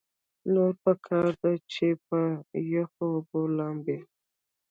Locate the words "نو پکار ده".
0.53-1.51